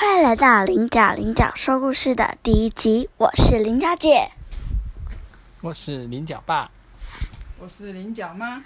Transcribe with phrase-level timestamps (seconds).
[0.00, 4.30] 欢迎来到林角林角说故事的第一集，我是林角姐。
[5.60, 6.70] 我是林角爸，
[7.58, 8.62] 我是林角妈，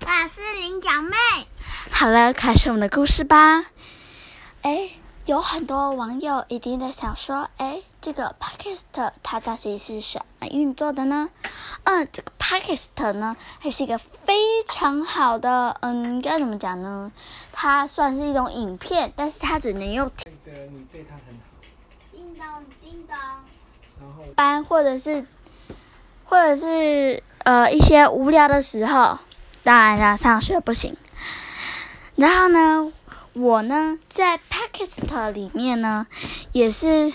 [0.00, 1.16] 我是林角妹。
[1.90, 3.64] 好了，开始我们的故事吧。
[4.60, 4.90] 哎，
[5.26, 11.28] 有很多网友一定在想说，哎，这个 p a k i s t 它到底是什么运作的呢？
[11.84, 17.12] 嗯，这个 p a k i s t 呢，还是一个非常好的，嗯，该怎么讲呢？
[17.52, 20.32] 它算是一种影片，但是它只能用，叮
[22.38, 23.44] 当叮当，
[24.34, 25.26] 班或者是
[26.24, 29.18] 或者是呃一些无聊的时候，
[29.62, 30.96] 当然啦，上学不行。
[32.16, 32.90] 然后呢，
[33.32, 36.06] 我呢在 podcast 里面呢
[36.50, 37.12] 也是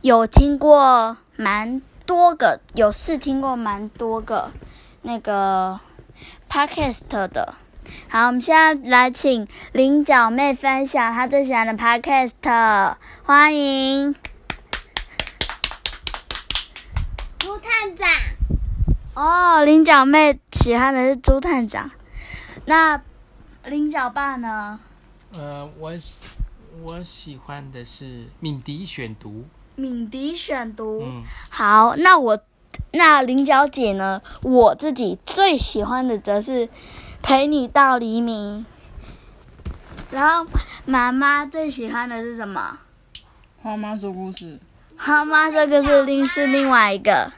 [0.00, 4.50] 有听过蛮多个，有试听过蛮多个
[5.02, 5.78] 那个
[6.48, 7.54] podcast 的。
[8.08, 14.14] 好，我们现在来请菱角妹分享她最喜欢的 podcast，欢迎。
[17.38, 18.08] 朱探长，
[19.14, 21.90] 哦，菱角妹喜欢的是朱探长，
[22.64, 23.00] 那
[23.64, 24.80] 菱角爸呢？
[25.32, 26.18] 呃，我喜
[26.82, 29.44] 我喜欢的是敏迪选读，
[29.76, 31.00] 敏迪选读。
[31.02, 32.38] 嗯，好，那我
[32.92, 34.20] 那菱角姐呢？
[34.42, 36.68] 我自己最喜欢的则是
[37.22, 38.66] 陪你到黎明。
[40.10, 40.50] 然后
[40.84, 42.78] 妈妈最喜欢的是什么？
[43.62, 44.58] 花妈说故事。
[44.96, 47.32] 妈妈这个是另是另外一个。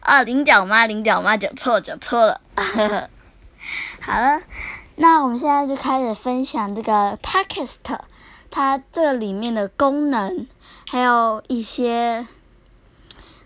[0.00, 2.40] 啊，菱角妈，菱角妈讲错讲错了。
[4.00, 4.40] 好了，
[4.96, 7.98] 那我们现在就开始分享这个 Pakist，
[8.50, 10.46] 它这里面的功能，
[10.90, 12.26] 还有一些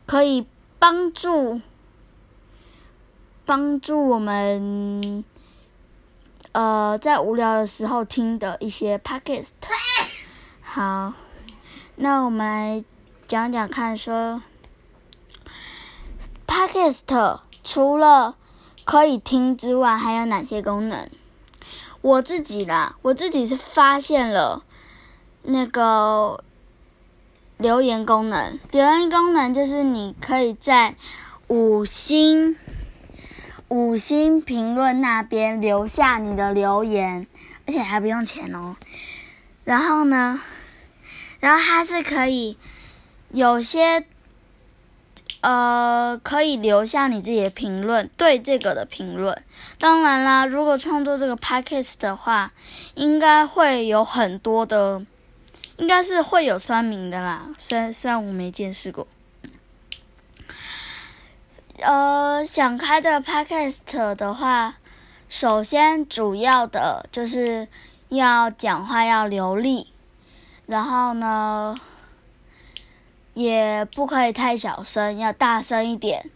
[0.06, 0.46] 可以
[0.78, 1.60] 帮助
[3.44, 5.24] 帮助我们
[6.52, 9.50] 呃在无聊的时候听的一些 Pakist。
[10.62, 11.12] 好，
[11.96, 12.84] 那我们来
[13.26, 14.42] 讲讲看说。
[16.46, 18.34] Pakist 除了
[18.84, 21.08] 可以听之外，还有哪些功能？
[22.02, 24.64] 我自己啦，我自己是发现了
[25.42, 26.42] 那个
[27.58, 28.58] 留言功能。
[28.72, 30.94] 留言功能就是你可以在
[31.48, 32.56] 五星
[33.68, 37.26] 五星评论那边留下你的留言，
[37.66, 38.76] 而且还不用钱哦。
[39.64, 40.40] 然后呢，
[41.40, 42.56] 然后它是可以
[43.30, 44.06] 有些。
[45.42, 49.42] 呃，可以留下你自己的评论，对这个的评论。
[49.78, 52.52] 当然啦，如果创作这个 podcast 的话，
[52.94, 55.02] 应该会有很多的，
[55.78, 57.46] 应该是会有酸名的啦。
[57.56, 59.06] 虽然虽然我没见识过。
[61.80, 64.76] 呃，想开这个 podcast 的话，
[65.30, 67.66] 首先主要的就是
[68.10, 69.90] 要讲话要流利，
[70.66, 71.74] 然后呢。
[73.42, 76.30] 也不可以太小声，要大声一点。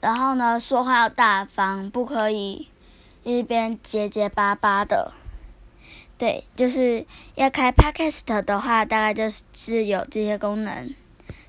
[0.00, 2.68] 然后呢，说话要大方，不可以
[3.24, 5.12] 一边结结巴巴的。
[6.18, 7.04] 对，就是
[7.34, 10.94] 要开 podcast 的话，大概就是有这些功能。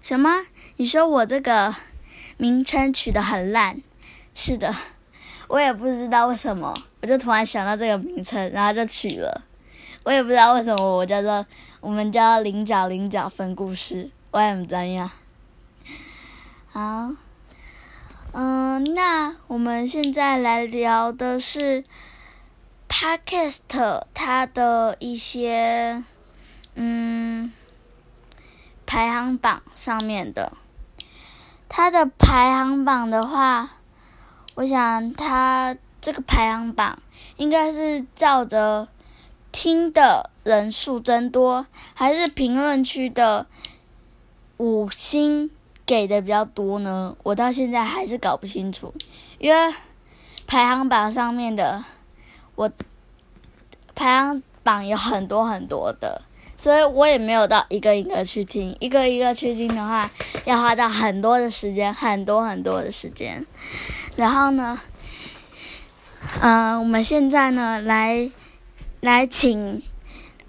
[0.02, 0.46] 什么？
[0.78, 1.76] 你说我这个
[2.38, 3.82] 名称取得很烂？
[4.34, 4.76] 是的，
[5.48, 9.44] 我也不知道为什么，我就突然想到这个名称，然后就取了。
[10.04, 11.46] 我也不知道为什么我叫做
[11.80, 15.10] 我们叫菱角菱角分故事，我也不知道。
[16.70, 17.12] 好，
[18.34, 21.84] 嗯，那我们现在来聊的是
[22.90, 26.04] Podcast 它的一些
[26.76, 27.52] 嗯
[28.86, 30.54] 排行榜上面的，
[31.70, 33.70] 它的排行榜的话，
[34.56, 37.00] 我想它这个排行榜
[37.38, 38.88] 应该是照着。
[39.50, 43.46] 听的人数增多，还是评论区的
[44.56, 45.52] 五星
[45.86, 47.18] 给的比较多呢？
[47.24, 48.94] 我到现在还是搞不清楚，
[49.40, 49.76] 因为
[50.48, 51.84] 排行榜上面的
[52.56, 52.72] 我
[53.94, 56.22] 排行榜有很多很多的，
[56.58, 60.10] 所以我也没有到一个一个去听，一个一个去听的话，
[60.46, 63.46] 要花到很多的时间，很多很多的时间。
[64.16, 64.80] 然后呢，
[66.40, 68.32] 嗯，我们现在呢来。
[69.00, 69.84] 来，请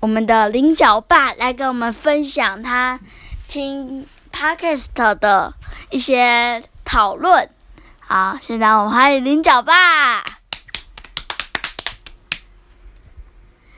[0.00, 3.00] 我们的菱角爸来跟我们分享他
[3.48, 5.54] 听 podcast 的
[5.90, 7.50] 一些讨论。
[7.98, 10.20] 好，现在我们欢迎菱角爸。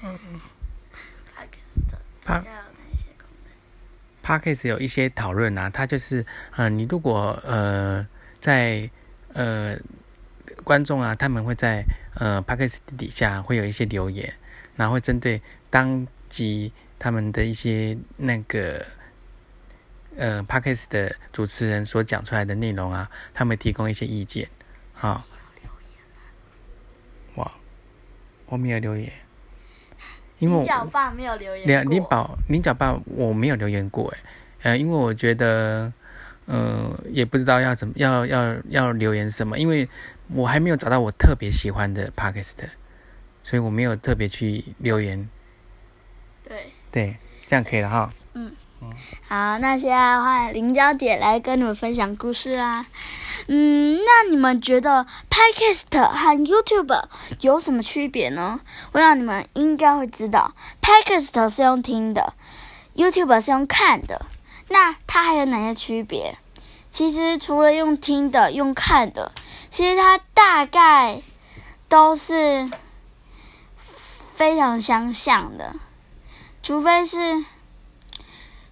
[0.03, 0.41] 嗯嗯。
[4.23, 6.25] podcast 有一些讨论啊，它就是，
[6.57, 8.07] 嗯，你如果呃
[8.39, 8.89] 在
[9.33, 9.77] 呃
[10.63, 11.85] 观众啊，他们会在
[12.15, 14.33] 呃 podcast 底下会有一些留言。
[14.81, 18.87] 然后会针对当集他们的一些那个
[20.17, 24.49] 呃 p a c k a g e 的主持人所讲出来的内容啊，他们提供一些意见，
[24.95, 25.23] 好、
[27.35, 27.53] 哇，
[28.47, 29.13] 我没有留言，
[30.39, 34.11] 因为我林角爸没有留言林宝林角爸我没有留言过
[34.63, 35.93] 哎，呃，因为我觉得，
[36.47, 39.91] 呃，也不知道要怎么要要要留言什么，因为
[40.29, 42.57] 我还没有找到我特别喜欢的 podcast，
[43.43, 45.29] 所以我没有特别去留言。
[46.47, 46.73] 对。
[46.91, 47.17] 对，
[47.47, 48.13] 这样可以了哈。
[48.35, 48.53] 嗯
[49.29, 52.87] 好，那现在换林娇姐来跟你们分享故事啊。
[53.47, 57.05] 嗯，那你们觉得 Podcast 和 YouTube
[57.41, 58.61] 有什么区别呢？
[58.93, 62.33] 我想你们应该会知道，Podcast 是用听的
[62.95, 64.25] ，YouTube 是用看的。
[64.69, 66.39] 那它还有哪些区别？
[66.89, 69.33] 其实除了用听的、用看的，
[69.69, 71.21] 其实它大概
[71.87, 72.71] 都是
[74.41, 75.75] 非常相像的，
[76.63, 77.45] 除非是。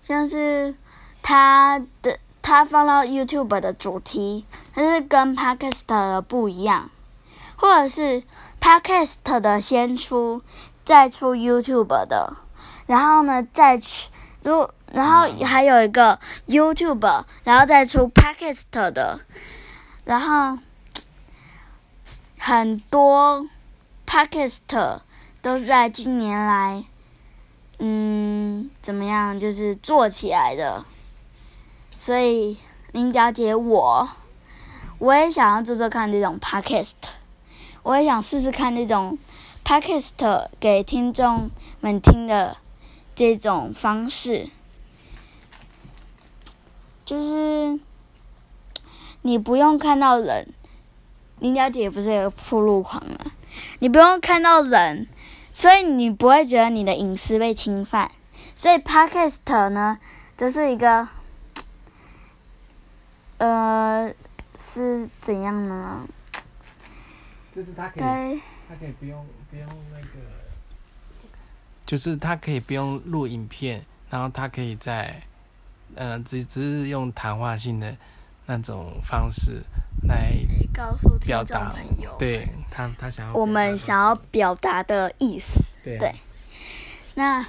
[0.03, 0.75] 像是
[1.21, 6.89] 他的他放到 YouTube 的主题，但是跟 Podcast 的不一样，
[7.57, 8.23] 或者是
[8.59, 10.41] Podcast 的先出，
[10.87, 12.39] 再出 YouTube 的，
[12.87, 14.09] 然后呢再去，
[14.43, 19.21] 如然后还有一个 YouTube，然后再出 Podcast 的，
[20.07, 20.59] 然后
[22.39, 23.47] 很多
[24.07, 25.01] Podcast
[25.41, 26.85] 都是在近年来。
[27.81, 29.39] 嗯，怎么样？
[29.39, 30.85] 就是做起来的，
[31.97, 32.59] 所以
[32.91, 34.09] 林小姐我，
[34.99, 36.95] 我也想要做做看这种 podcast，
[37.85, 39.17] 我也想试试看那種
[39.65, 42.57] podcast 给听众们听的
[43.15, 44.51] 这种方式，
[47.05, 47.79] 就是
[49.23, 50.53] 你不用看到人，
[51.39, 53.31] 林小姐不是有個暴露狂啊，
[53.79, 55.07] 你不用看到人。
[55.59, 58.09] 所以你不会觉得你的隐私被侵犯，
[58.55, 59.99] 所以 Podcast 呢，
[60.37, 61.09] 这是一个，
[63.39, 64.09] 呃，
[64.57, 66.07] 是怎樣呢？
[67.53, 71.29] 就是它可以它可以不用不用那个，
[71.85, 75.21] 就是他可以不用录影片，然后他可以在，
[75.97, 77.97] 呃，只只是用谈话性的
[78.51, 79.63] 那种方式
[80.09, 80.33] 来
[80.73, 85.77] 告訴聽眾表達朋友，對他他想要我们想要表达的意思。
[85.85, 86.15] 对啊對
[87.15, 87.47] 那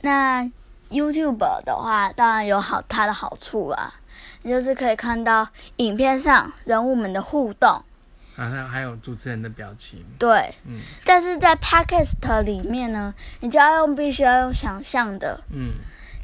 [0.00, 0.50] 那
[0.90, 3.94] YouTube 的话，当然有好它的好处啦，
[4.42, 5.46] 你就是可以看到
[5.76, 7.68] 影片上人物们的互动，
[8.36, 10.52] 啊，還還有主持人的表情，对。
[10.64, 15.40] 嗯但是在 Podcast 里面呢，你就要用必须要用想象的。
[15.52, 15.74] 嗯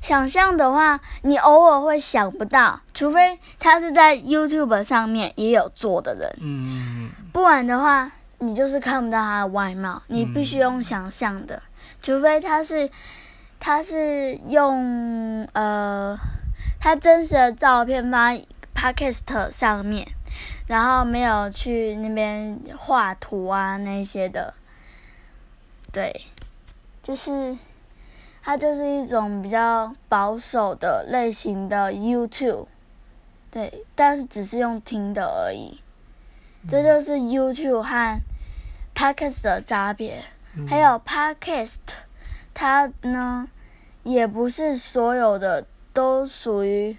[0.04, 7.08] 想象的话，你偶尔会想不到，除非他是在 YouTube 上面也有做的人，嗯。
[7.08, 11.62] 嗯不然的话，你就是看不到他的外貌，你必须用想象的，
[12.02, 12.90] 除非他是
[13.58, 16.14] 他是用呃
[16.78, 20.06] 他真实的照片放在 Podcast 上面，
[20.66, 24.52] 然后没有去那边画图啊那些的，
[25.90, 26.26] 对，
[27.02, 27.56] 就是。
[28.46, 32.66] 它就是一种比较保守的类型的 YouTube，
[33.50, 35.80] 对，但是只是用听的而已。
[36.68, 38.20] 这就是 YouTube 和
[38.94, 40.22] Podcast 的差别。
[40.68, 41.78] 还有 Podcast，
[42.52, 43.48] 它呢
[44.02, 46.98] 也不是所有的都属于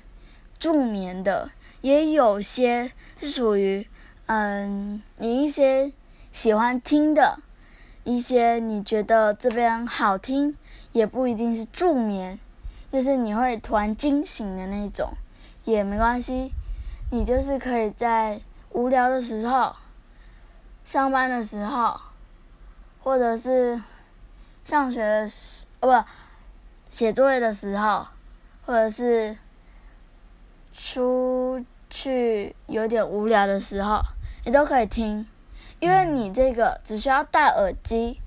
[0.57, 2.91] 助眠的，也有些
[3.21, 3.87] 是属于
[4.25, 5.93] 嗯你一些
[6.31, 7.39] 喜欢听的，
[8.03, 10.57] 一些你觉得这边好聽。
[10.95, 12.39] 也不一定是助眠，
[12.89, 15.11] 就是你会突然惊醒的那种，
[15.65, 16.53] 也没关系。
[17.11, 19.75] 你就是可以在无聊的时候、
[20.85, 21.99] 上班的时候，
[23.03, 23.81] 或者是
[24.63, 26.07] 上学的时，哦不，
[26.87, 28.07] 写作业的时候，
[28.65, 29.37] 或者是
[30.73, 33.99] 出去有点无聊的时候，
[34.45, 35.27] 你都可以听，
[35.81, 38.21] 因为你这个只需要戴耳机，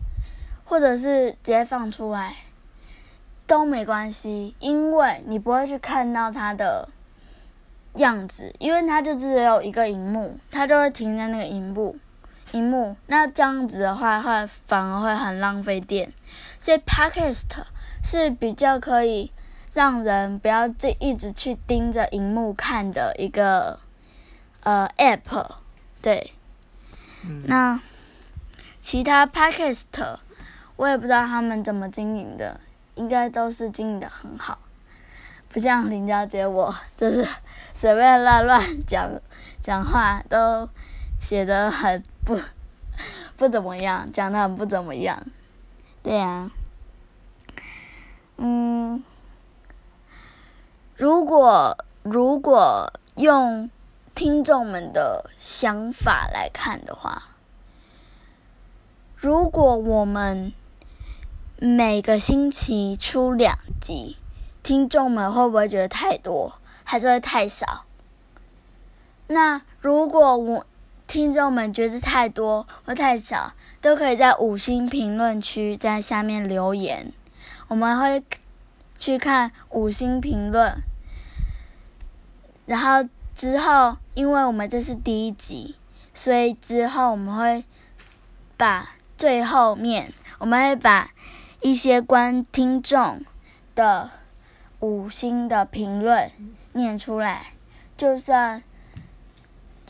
[0.64, 2.36] 或者是直接放出来。
[3.48, 6.86] 都没关系，因为你不会去看到它的
[7.94, 11.96] 样子，因为它就只有一个荧幕，它就会停在那个荧幕，
[12.52, 12.94] 荧幕。
[13.06, 16.12] 那这样子的话，会反而会很浪费电。
[16.58, 17.46] 所以 Podcast
[18.04, 19.32] 是比较可以
[19.72, 23.80] 让人不要这一直去盯着荧幕看的一个
[24.62, 25.46] 呃 App。
[26.02, 26.34] 对，
[27.24, 27.80] 嗯那
[28.82, 30.18] 其他 Podcast
[30.76, 32.60] 我也不知道他们怎么经营的。
[32.98, 34.58] 应该都是经营的很好，
[35.48, 37.24] 不像林小姐，我就是
[37.72, 39.08] 随便乱乱讲，
[39.62, 40.68] 讲话都
[41.20, 42.36] 写的很不
[43.36, 45.16] 不怎么样，讲的很不怎么样，
[46.02, 46.50] 对呀。
[48.36, 49.04] 嗯，
[50.96, 53.70] 如果如果用
[54.16, 57.22] 听众们的想法来看的话，
[59.14, 60.52] 如果我们。
[61.60, 64.16] 每个星期出两集，
[64.62, 67.84] 听众们会不会觉得太多，还是会太少？
[69.26, 70.64] 那如果我
[71.08, 77.12] 听众们觉得太多或太少，都可以在五星评论区在下面留言，
[77.66, 78.22] 我们会
[78.96, 80.80] 去看五星评论。
[82.66, 85.74] 然后之后，因为我们这是第一集，
[86.14, 87.64] 所以之后我们会
[88.56, 91.10] 把最后面我们会把
[91.60, 93.24] 一些关听众
[93.74, 94.10] 的
[94.80, 96.30] 五星的评论
[96.72, 97.52] 念出来，
[97.96, 98.62] 就算。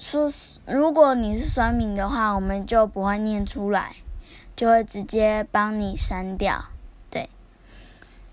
[0.00, 0.30] 说，
[0.64, 3.96] 如果你是酸民的话，我们就不会念出来，
[4.54, 6.66] 就会直接帮你删掉。
[7.10, 7.28] 对，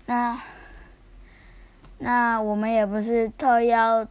[0.06, 0.40] 那
[1.98, 4.06] 那我们也不是特要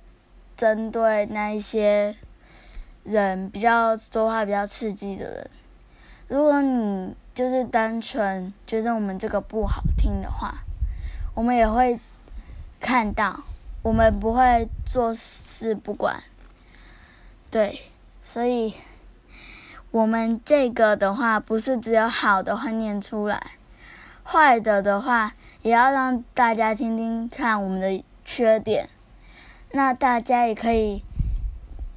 [0.57, 2.17] 针对那一些
[3.05, 5.49] 人比较说话比较刺激的人。
[6.27, 10.63] 如果你就是单纯觉得我们这个不好听的话，
[11.33, 11.99] 我们也会
[12.79, 13.43] 看到，
[13.83, 16.23] 我们不会坐视不管。
[17.51, 17.81] 对，
[18.23, 18.75] 所以
[19.91, 23.51] 我们这个的话，不是只有好的话念出来，
[24.23, 28.87] 坏的的话也要让大家听听看我们的缺点。
[29.73, 31.03] 那大家也可以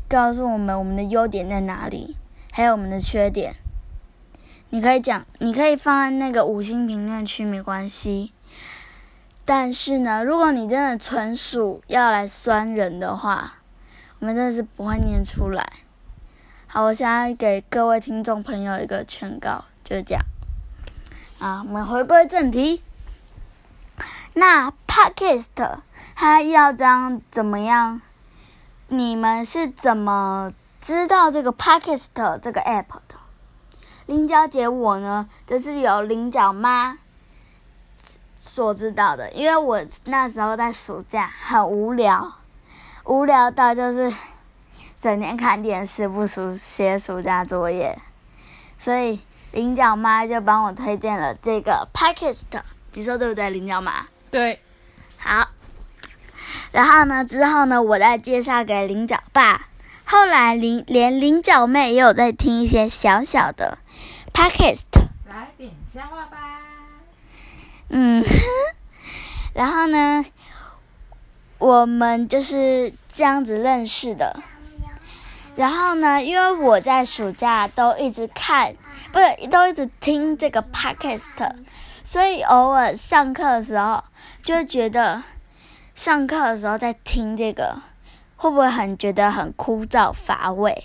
[0.08, 2.16] 告诉我们我们的优点在哪里，
[2.50, 3.54] 还有我们的缺点。
[4.70, 8.32] 你可以讲，你可以放在那个五星评论区，没关系。
[9.44, 13.54] 但是呢，如果你真的纯属要来酸人的话，
[14.18, 15.64] 我们真的是不会念出来。
[16.66, 20.22] 好，我现在给各位听众朋友一个劝告，就这样。
[21.38, 22.82] 啊，我们回归正题。
[24.34, 25.78] 那 Podcast
[26.14, 28.02] 它要这样怎么样？
[28.88, 33.14] 你们是怎么知道这个 Podcast 这个 App 的？
[34.08, 36.96] 菱角姐我呢，就是由菱角妈
[38.38, 42.32] 所知道的，因为我那时候在暑假很无聊。
[43.04, 44.10] 无聊到就是
[44.98, 47.98] 整天看电视，不暑写暑假作业，
[48.78, 49.20] 所以
[49.52, 52.40] 菱角妈就帮我推荐了这个 Podcast，
[52.94, 54.06] 你说对不对，菱角妈？
[54.30, 54.62] 对。
[55.18, 55.48] 好，
[56.72, 59.66] 然后呢，之后呢，我再介绍给菱角爸。
[60.06, 63.76] 后来菱连菱角妹也有在听一些小小的
[64.38, 64.84] Podcast。
[65.28, 66.60] 来点笑话吧。
[67.88, 68.24] 嗯，
[69.52, 70.24] 然后呢？
[71.58, 74.40] 我们就是这样子认识的。
[75.56, 78.76] 然后呢，因为我在暑假都一直看，
[79.10, 81.26] 不是都一直听这个 podcast，
[82.04, 84.04] 所以偶尔上课的时候
[84.42, 85.24] 就会觉得
[85.96, 87.82] 上课的时候在听这个，
[88.36, 90.84] 会不会很觉得很枯燥乏味？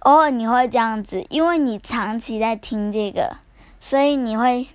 [0.00, 3.36] 偶尔你会这样子，因为你长期在听这个，
[3.80, 4.68] 所以你会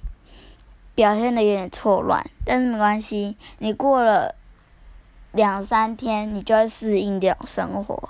[0.96, 2.26] 表现的有点错乱。
[2.46, 4.36] 但是没关系，你过了。
[5.36, 8.10] 两三天，你就会适应这种生活。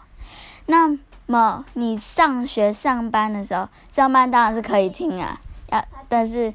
[0.65, 5.39] 那么你上学上班的时候，上班当然是可以听啊，
[5.71, 6.53] 要但是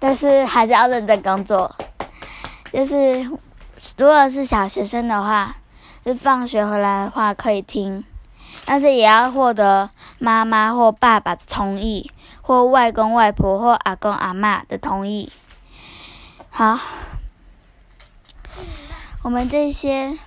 [0.00, 1.72] 但是还是要认真工作。
[2.72, 5.54] 就是如果是小学生的话，
[6.04, 8.04] 就放学回来的话可以听，
[8.64, 12.10] 但是也要获得妈妈或爸爸的同意，
[12.42, 15.32] 或外公外婆或阿公阿妈的同意。
[16.50, 16.78] 好。
[19.22, 20.18] 我们这些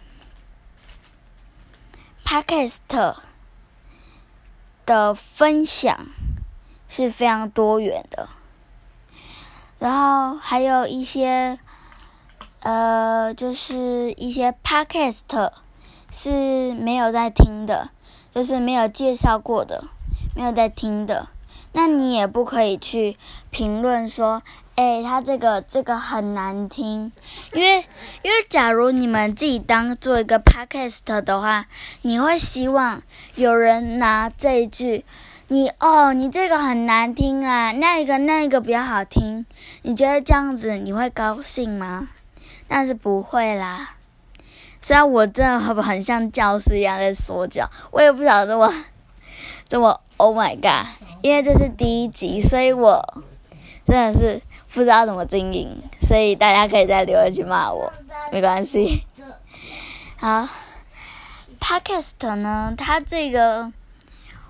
[2.26, 2.80] podcast
[4.88, 6.08] 的分享
[6.90, 8.28] 是非常多元的，
[9.78, 11.60] 然后还有一些
[12.62, 15.52] 呃，就是一些 podcast
[16.12, 17.92] 是没有在听的，
[18.38, 19.86] 就是没有介绍过的，
[20.36, 21.28] 没有在听的，
[21.72, 23.18] 那你也不可以去
[23.50, 24.44] 评论说。
[24.76, 27.12] 哎，他这个这个很难听，
[27.52, 27.84] 因为
[28.22, 31.66] 因为假如你们自己当做一个 podcast 的话，
[32.04, 33.02] 你会希望
[33.34, 35.04] 有人拿这一句，
[35.48, 39.48] 你哦，你这个很难听啊，那个那个比较好听，
[39.82, 42.10] 你觉得这样子你会高兴吗？
[42.68, 43.96] 但是不会啦。
[44.82, 48.74] 虽然我真的很很像教师一样在说教，我也不晓得我
[49.68, 50.88] 这么 Oh my God，
[51.22, 53.24] 因为这是第一集，所以我
[53.86, 54.42] 真的是。
[54.74, 57.92] 不知道怎么经营，所以大家可以在留言区骂我，
[58.32, 59.04] 没关系。
[60.18, 60.48] 好
[61.60, 63.72] ，Podcast 呢，它这个，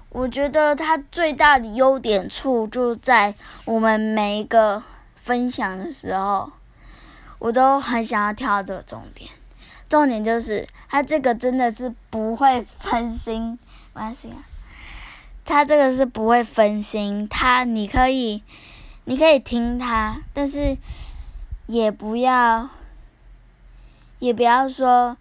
[0.10, 4.84] 我觉得它最大的优点处就在我们每一个
[5.16, 6.52] 分享的时候，
[7.40, 9.30] 我都很想要跳这个重点。
[9.90, 13.58] 重点就是他这个真的是不会分心，
[13.94, 14.38] 没关系啊。
[15.46, 18.44] 他这个是不会分心，他你可以，
[19.06, 20.76] 你可以听他，但是
[21.68, 22.70] 也不要，
[24.20, 25.16] 也不要说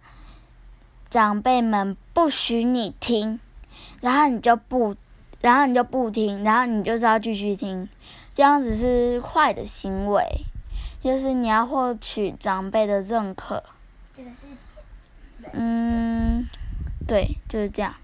[1.09, 3.39] 长辈们不许你听，
[4.01, 4.97] 然后你就不，
[5.41, 7.89] 然后你就不听，然后你就是要继续听，
[8.35, 10.45] 这样子是坏的行为，
[11.05, 13.63] 就是你要获取长辈的认可。
[14.17, 14.46] 这个是
[15.53, 16.47] 嗯，
[17.07, 17.95] 对，就是这样。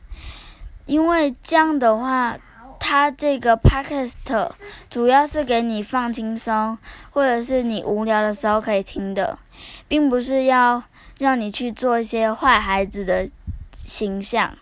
[0.87, 2.37] 因为这样的话，
[2.81, 4.51] 它这个 podcast
[4.91, 6.77] 主要是给你放轻松，
[7.11, 9.39] 或者是你无聊的时候可以听的，
[9.87, 10.83] 并不是要
[11.19, 13.29] 让你去做一些坏孩子的
[13.73, 14.57] 形象。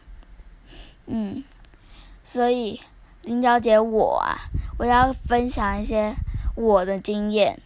[1.06, 1.42] 嗯，
[2.22, 2.80] 所以
[3.22, 4.38] 林小姐我啊，
[4.78, 6.14] 我要分享一些
[6.54, 7.58] 我的经验。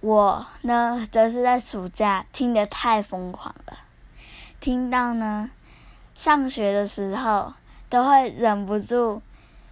[0.00, 3.78] 我呢，则是在暑假听得太疯狂了，
[4.58, 5.50] 听到呢，
[6.14, 7.52] 上学的时候
[7.90, 9.20] 都会忍不住，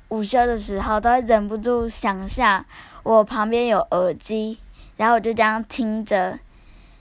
[0.08, 2.64] 午休的时候都会忍不住想象
[3.02, 4.58] 我旁边有耳机，
[4.98, 6.38] 然后我就这样听着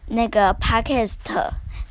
[0.05, 1.17] 那个 podcast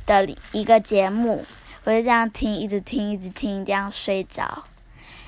[0.07, 1.45] 的一个节目，
[1.83, 4.63] 我就这样听，一直听，一直听，这样睡着。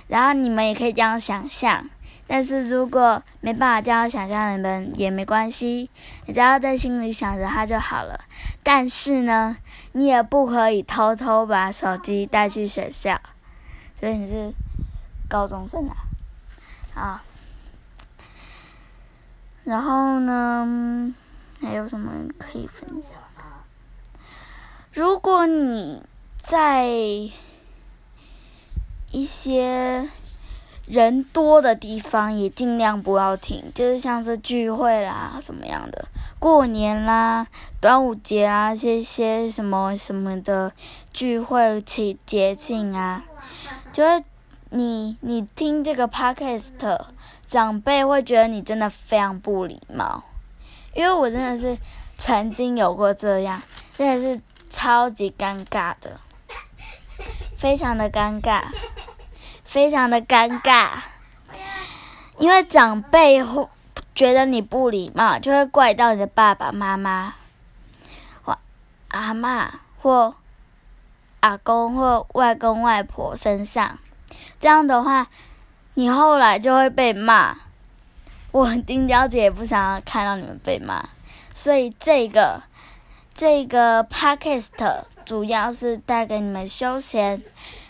[0.08, 1.88] 然后你们也可以这样想象。
[2.32, 5.90] 但是如果没办法这样想象，你们也没关系，
[6.28, 8.24] 你只要在心里想着它就好了。
[8.62, 9.58] 但是呢，
[9.94, 13.20] 你也不可以偷偷把手机带去学校，
[14.00, 14.54] 所以你是
[15.28, 15.96] 高中生啊，
[16.94, 17.24] 啊。
[19.64, 21.12] 然后呢，
[21.62, 23.18] 还有什么可以分享？
[24.94, 26.04] 如果你
[26.38, 26.86] 在
[29.12, 30.08] 一些。
[30.90, 36.08] 人多的地方也尽量不要听，就是像是聚会啦什么样的，
[36.40, 37.46] 过年啦、
[37.80, 40.72] 端午节啊这些什么什么的
[41.14, 43.24] 聚会节节庆啊，
[43.94, 44.24] 就是
[44.72, 47.00] 你你听这个 podcast，
[47.46, 50.24] 长辈会觉得你真的非常不礼貌，
[50.96, 51.78] 因为我真的是
[52.18, 53.62] 曾经有过这样，
[53.96, 56.20] 真的是超级尴尬的，
[57.56, 58.64] 非常的尴尬。
[59.70, 60.98] 非常的尴尬，
[62.40, 63.70] 因为长辈会
[64.16, 67.36] 觉得你不礼貌，就会怪到你的爸爸妈妈，
[68.42, 68.58] 或
[69.10, 70.34] 阿妈或
[71.42, 74.00] 阿公或外公外婆身上。
[74.60, 75.28] 这样的话，
[75.94, 77.56] 你后来就会被骂。
[78.50, 81.08] 我丁娇姐也不想要看到你们被骂，
[81.54, 82.64] 所以这个
[83.36, 87.44] 这个 podcast 主要是带给你们休闲。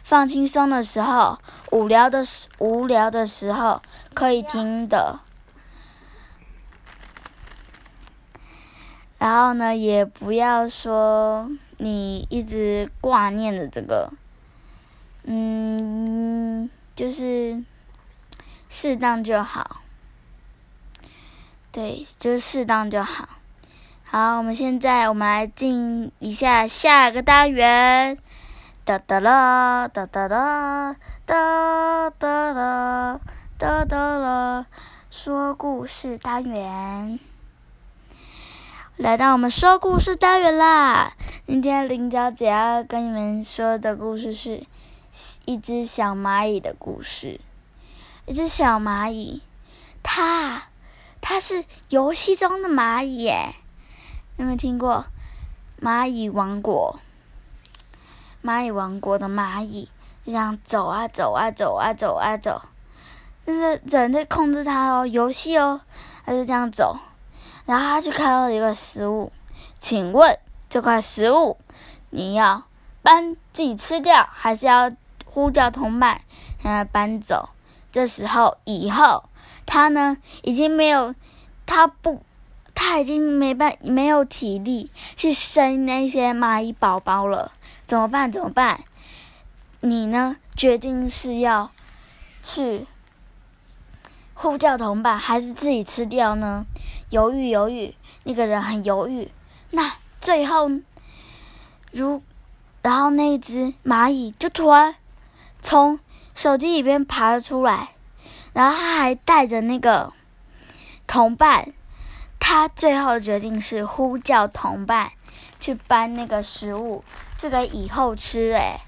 [0.09, 1.37] 放轻松的时候，
[1.71, 3.79] 无聊的时无聊的时候
[4.15, 5.19] 可以听的。
[9.19, 14.11] 然后呢，也不要说你一直挂念的这个，
[15.25, 17.63] 嗯，就是
[18.67, 19.81] 适当就好。
[21.71, 23.29] 对，就是适当就好。
[24.05, 28.17] 好，我们现在我们来进一下下一个单元。
[28.89, 33.19] 哒哒啦，哒哒啦，哒哒啦，
[33.55, 34.65] 哒哒啦，
[35.11, 37.19] 说故事单元，
[38.97, 41.13] 来到我们说故事单元啦。
[41.45, 44.63] 今天林小姐要跟你们说的故事是
[45.45, 47.39] 一只小蚂蚁的故事。
[48.25, 49.43] 一只小蚂蚁，
[50.01, 50.63] 它，
[51.21, 53.53] 它是游戏中的蚂蚁耶。
[54.37, 55.05] 有没有听过
[55.79, 56.99] 蚂蚁王国？
[58.43, 59.89] 蚂蚁王国的蚂蚁
[60.25, 62.61] 这样走啊走啊走啊走啊走，
[63.45, 65.81] 就是人在控制它哦，游戏哦，
[66.25, 66.97] 它就这样走，
[67.65, 69.31] 然后他就看到一个食物，
[69.79, 70.37] 请问
[70.69, 71.57] 这块食物
[72.11, 72.63] 你要
[73.01, 74.91] 搬自己吃掉，还是要
[75.25, 76.21] 呼叫同伴
[76.61, 77.49] 让他搬走？
[77.91, 79.23] 这时候以后
[79.65, 81.15] 他呢已经没有，
[81.65, 82.21] 他不，
[82.75, 87.51] 他已经没办没有体力去生那些蚂蚁宝宝了。
[87.89, 88.31] 怎么办？
[88.31, 88.83] 怎么办？
[89.79, 90.37] 你呢？
[90.55, 91.71] 决定是要
[92.43, 92.85] 去
[94.35, 96.67] 呼叫同伴，还是自己吃掉呢？
[97.09, 99.31] 犹豫犹豫，那个人很犹豫。
[99.71, 100.69] 那最后，
[101.91, 102.21] 如
[102.83, 104.93] 然后那只蚂蚁就突然
[105.59, 105.99] 从
[106.35, 107.95] 手机里边爬了出来，
[108.53, 110.13] 然后他还带着那个
[111.07, 111.73] 同伴。
[112.39, 115.11] 他最后的决定是呼叫同伴
[115.59, 117.03] 去搬那个食物。
[117.35, 118.79] 这个以后吃诶。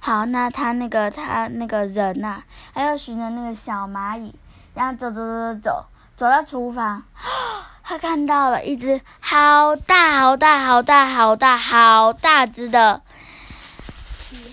[0.00, 4.34] 好，那他那个他那个人呐，还要寻着那个小蚂蚁，
[4.74, 7.02] 然后走走走走走，走到厨房，
[7.82, 13.02] 他看到了一只好大好大好大好大好大只的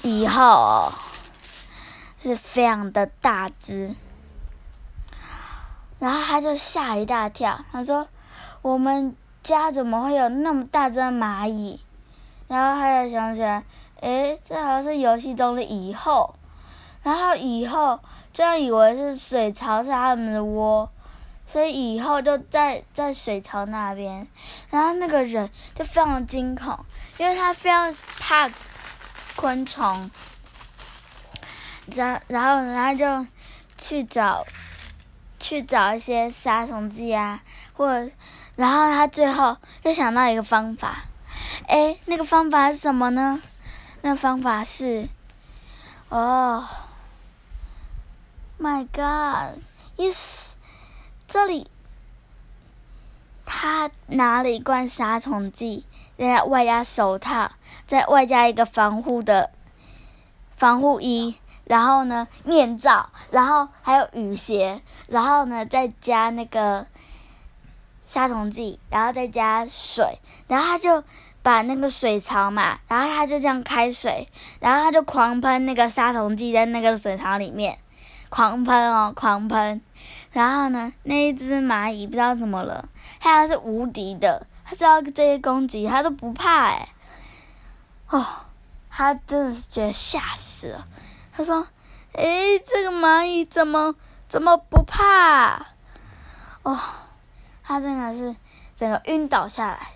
[0.02, 0.92] 蚁后，
[2.24, 3.94] 是非常的大只。
[6.00, 8.08] 然后他就吓一大跳，他说
[8.64, 11.80] ：“我们家怎么会有那么大只蚂蚁？”
[12.48, 13.64] 然后他才想起来，
[14.00, 16.34] 诶，这好像是游戏中的蚁后。
[17.04, 18.00] 然后蚁后
[18.32, 20.90] 就以为是水槽是他们的窝，
[21.46, 24.26] 所以蚁后就在在水槽那边。
[24.70, 26.78] 然后那个人就非常惊恐，
[27.18, 28.50] 因为他非常怕
[29.36, 30.10] 昆虫。
[31.94, 33.26] 然然后他就
[33.78, 34.46] 去找。
[35.40, 38.10] 去找一些杀虫剂啊，或者，
[38.56, 41.06] 然后他最后又想到一个方法，
[41.68, 43.42] 哎，那个方法是什么呢？
[44.02, 45.08] 那方法是，
[46.10, 46.68] 哦
[48.60, 50.52] ，My God，Yes，
[51.28, 51.68] 这里，
[53.46, 55.86] 他拿了一罐杀虫剂，
[56.18, 57.52] 再外加手套，
[57.88, 59.50] 再外加一个防护的
[60.56, 61.38] 防护衣。
[61.66, 66.86] 然后呢，面罩，然后还有雨鞋，然后呢，再加那个
[68.04, 71.04] 杀虫剂，然后再加水，然后他就
[71.42, 74.28] 把那个水槽嘛，然后他就这样开水，
[74.60, 77.78] 然后他就狂喷那个杀虫剂在那个水槽里面，
[78.30, 79.82] 狂喷哦，狂喷，
[80.32, 82.88] 然后呢，那一只蚂蚁不知道怎么了，
[83.20, 86.90] 它是无敌的，它知道这些攻击它都不怕哎，
[88.10, 88.26] 哦，
[88.90, 90.88] 他真的是觉得吓死了。
[91.36, 91.68] 他说
[92.14, 93.96] ：“诶，这个蚂蚁怎么
[94.28, 95.66] 怎么不怕？
[96.62, 96.80] 哦，
[97.64, 98.36] 他真的是
[98.76, 99.88] 整个晕倒下来。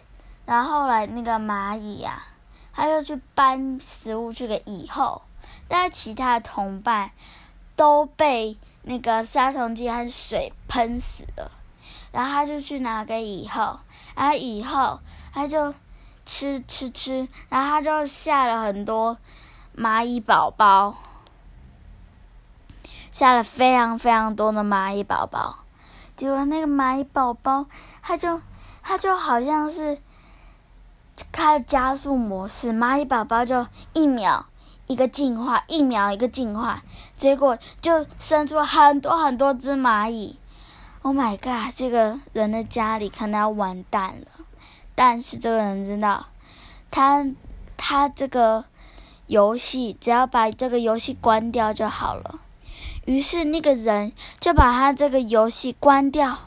[0.45, 2.23] 然后后来那个蚂蚁呀，
[2.73, 5.21] 他就去搬食物去给蚁后，
[5.67, 7.11] 但是其他的同伴
[7.75, 11.51] 都被那个杀虫剂和水喷死了。
[12.11, 13.79] 然后他就去拿给蚁后，
[14.15, 14.99] 然后蚁后
[15.33, 15.73] 他就
[16.25, 19.17] 吃吃吃，然后他就下了很多
[19.75, 20.95] 蚂蚁宝宝。”
[23.11, 25.59] 下了非常非常多的蚂蚁宝宝，
[26.17, 27.67] 结果那个蚂蚁宝宝，
[28.01, 28.41] 它就
[28.81, 29.99] 它就好像是
[31.31, 34.47] 开了加速模式，蚂蚁宝宝就一秒
[34.87, 36.81] 一个进化，一秒一个进化，
[37.15, 40.39] 结果就生出很多很多只蚂蚁。
[41.03, 41.73] Oh my god！
[41.73, 44.27] 这个人的家里可能要完蛋了。
[44.95, 46.25] 但是这个人知道，
[46.89, 47.25] 他
[47.77, 48.65] 他这个
[49.27, 52.39] 游戏只要把这个游戏关掉就好了。
[53.07, 56.37] 于是那个人就把他这个游戏关掉。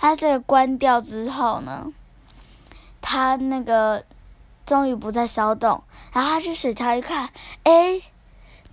[0.00, 1.92] 他这个关掉之后呢，
[3.02, 4.04] 他那个
[4.64, 5.82] 终于不再骚动。
[6.12, 7.28] 然后他去水槽一看，
[7.64, 8.00] 哎，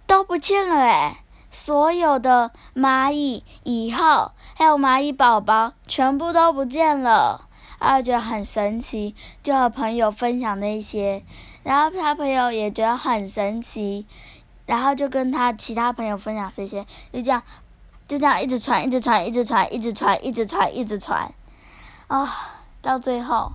[0.07, 1.23] 都不见了哎！
[1.51, 7.49] 所有的蚂蚁蚁后还有蚂蚁宝宝全部都不见了。
[7.77, 11.23] 他觉得很神奇，就和朋友分享那些，
[11.63, 14.05] 然后他朋友也觉得很神奇。
[14.65, 17.43] 然后就跟他其他朋友分享这些，就这样，
[18.07, 21.31] 就这样一直传，一直传，一直传，一直传，一直传，一直传，
[22.07, 23.51] 啊，到最后，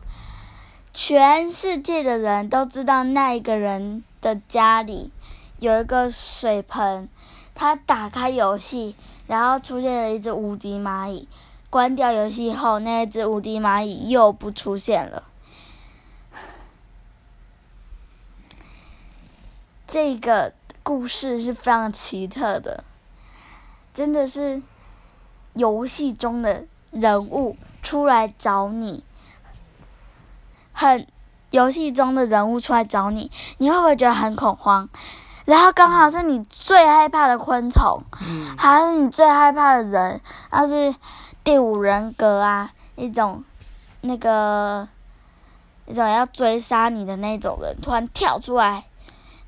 [0.93, 5.11] 全世界的人都知道那一个人的家里
[5.59, 7.09] 有一个水盆，
[7.57, 8.95] 他打开游戏，
[9.27, 11.27] 然后出现了一只无敌蚂蚁，
[11.71, 15.25] 关掉游戏后，那一只无敌蚂蚁又不出现了，
[19.89, 20.53] 这个。
[20.91, 22.83] 故事是非常奇特的，
[23.95, 24.61] 真的是
[25.55, 29.05] 游戏中的人物出来找你，
[30.73, 31.07] 很
[31.51, 34.89] 游戏中的人物出来找你，你会不会觉得很恐慌？
[35.45, 38.03] 然后刚好是你最害怕的昆虫，
[38.59, 40.21] 还是你最害怕的人？
[40.51, 40.93] 要是
[41.45, 43.45] 第五人格啊，一种
[44.01, 44.89] 那个
[45.87, 48.87] 一种要追杀你的那种人突然跳出来。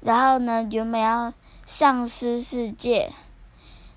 [0.03, 1.33] 然后呢，原本要
[1.65, 3.13] 丧尸世界，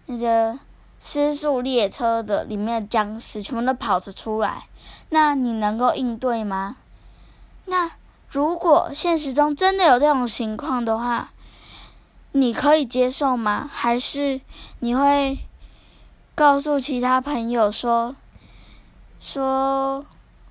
[0.06, 0.60] 那个
[1.00, 4.68] 失速列车的里面的僵尸全部都跑着出来，
[5.10, 6.78] 那你能够应对吗？
[7.65, 7.91] 那
[8.30, 11.32] 如果现实中真的有这种情况的话，
[12.34, 13.68] 你可以接受吗？
[13.74, 14.41] 还是
[14.80, 15.39] 你会
[16.36, 18.15] 告诉其他朋友说，
[19.20, 20.06] 说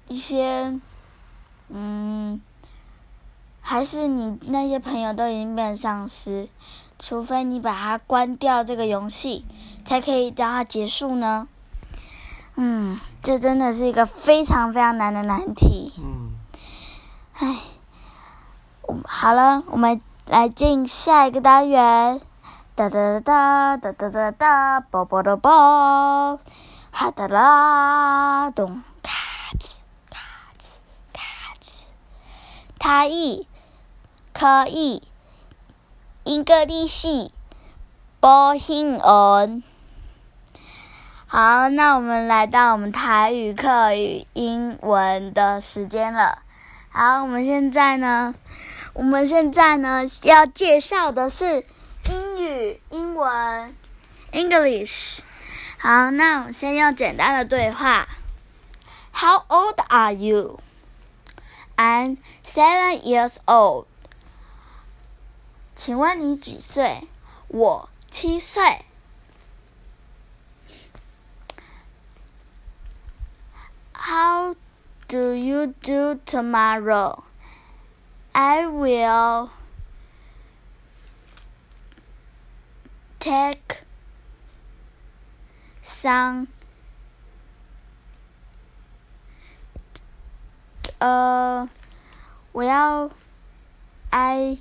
[0.08, 0.80] 一些，
[1.68, 2.40] 嗯？
[3.66, 6.50] 还是你那些朋友都已经变丧尸，
[6.98, 9.46] 除非你把它关掉这个游戏，
[9.86, 11.48] 才可以让它结束呢？
[12.56, 15.94] 嗯，这真的是一个非常非常难的难题。
[15.98, 16.32] 嗯，
[17.32, 17.56] 唉，
[19.06, 22.20] 好了，我们来进下一个单元。
[22.74, 26.38] 哒哒哒哒哒哒哒，啵啵的啵，
[26.90, 29.12] 哈哒啦咚，咔
[29.58, 29.78] 哧
[32.78, 33.53] 台语可以，英
[34.34, 34.64] 格
[36.64, 37.30] 利系
[38.18, 39.62] 播新闻。
[41.26, 46.40] 好，那我们来到我们台语、课语、英文的时间了。
[46.90, 48.34] 好，我们现在呢，
[48.92, 51.64] 我们现在呢要介绍的是
[52.10, 53.76] 英语、英文
[54.32, 55.20] ，English。
[55.78, 58.08] 好，那我们先用简单的对话。
[59.12, 60.58] How old are you?
[61.76, 63.86] I'm seven years old.
[65.75, 67.07] 请问你几岁？
[67.47, 68.85] 我七岁。
[73.93, 74.55] How
[75.07, 77.23] do you do tomorrow?
[78.31, 79.49] I will
[83.19, 83.83] take
[85.83, 86.47] some
[91.01, 91.67] uh,
[92.53, 93.11] well,
[94.11, 94.59] I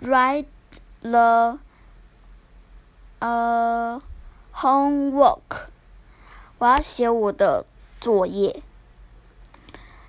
[0.00, 0.46] write
[1.02, 1.58] the
[3.20, 4.00] uh
[4.54, 5.68] homework，
[6.58, 7.64] 我要写我的
[8.00, 8.62] 作业。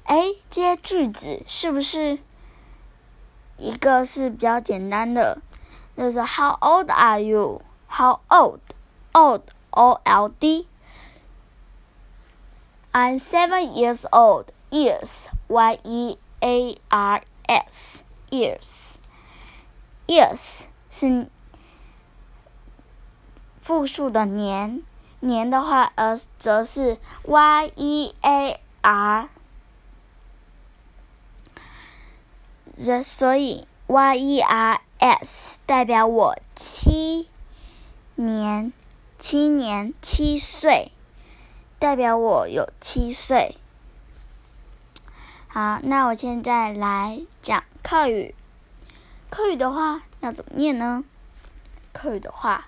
[0.04, 2.20] 哎，这些句子是不是
[3.58, 5.40] 一个是比较简单的？
[5.96, 7.62] 就是 How old are you?
[7.90, 8.60] How old?
[9.14, 10.68] Old O L D.
[12.92, 14.52] I'm seven years old.
[14.70, 18.04] Years Y E A R S.
[18.30, 19.00] Years.
[20.08, 21.28] Years 是
[23.62, 24.82] 复数的年，
[25.20, 29.30] 年的话，呃，则是 Y E A R。
[33.04, 37.28] 所以 Y E R S 代表我七
[38.16, 38.72] 年，
[39.20, 40.92] 七年七岁，
[41.80, 43.58] 代表我有七岁。
[45.48, 48.34] 好，那我现在来讲课语。
[49.30, 51.04] 口语的话要怎么念呢？
[51.94, 52.68] 口语的话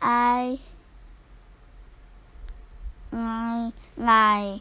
[0.00, 0.58] ，I
[3.10, 4.60] I I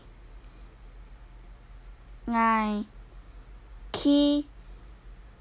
[2.26, 2.86] I
[3.91, 4.46] 去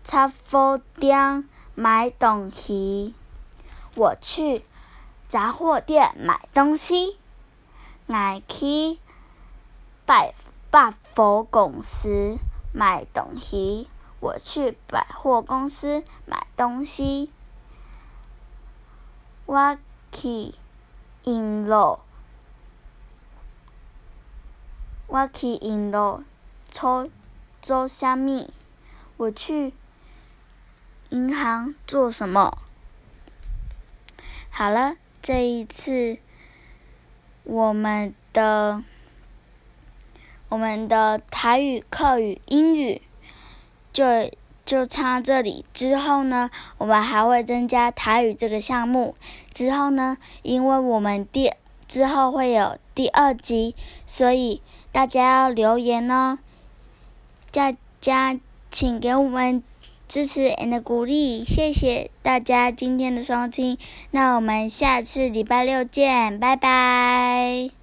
[0.03, 3.15] 杂货店买东西。
[3.95, 4.65] 我去
[5.29, 7.19] 杂货店买东西。
[8.07, 8.99] I 去
[10.05, 10.35] 百
[10.71, 12.39] 百货公司
[12.73, 13.89] 买东西。
[14.21, 17.31] 我去百货公司买东西。
[19.45, 19.79] 我
[20.11, 20.55] 去
[21.23, 22.01] 银路，
[25.07, 26.25] 我去银路
[26.67, 27.09] 做
[27.61, 28.53] 做虾米？
[29.17, 29.73] 我去
[31.11, 32.59] 银行做什么？
[34.51, 36.19] 好了，这一次
[37.45, 38.83] 我们的
[40.49, 43.01] 我们的台语、课语、英语
[43.97, 44.05] 就
[44.67, 45.65] 就唱这里。
[45.73, 49.15] 之后呢，我们还会增加台语这个项目。
[49.55, 51.51] 之后呢，因为我们第
[51.89, 54.61] 之后会有第二集，所以
[54.93, 56.39] 大家要留言哦。
[57.51, 58.39] 大家
[58.71, 59.63] 请给我们
[60.07, 63.79] 支持 and 鼓励，谢谢大家今天的收听。
[64.11, 67.76] 那我们下次礼拜六见，拜拜。